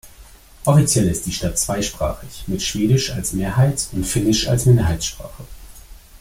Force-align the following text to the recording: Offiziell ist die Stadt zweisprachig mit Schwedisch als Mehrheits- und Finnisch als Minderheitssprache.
Offiziell 0.65 1.07
ist 1.09 1.27
die 1.27 1.31
Stadt 1.31 1.59
zweisprachig 1.59 2.45
mit 2.47 2.63
Schwedisch 2.63 3.11
als 3.11 3.33
Mehrheits- 3.33 3.89
und 3.91 4.03
Finnisch 4.03 4.47
als 4.47 4.65
Minderheitssprache. 4.65 5.43